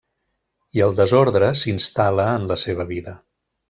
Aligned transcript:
I 0.79 0.83
el 0.85 0.95
desordre 1.01 1.51
s'instal·la 1.61 2.29
en 2.41 2.51
la 2.55 2.61
seva 2.67 2.91
vida. 2.95 3.19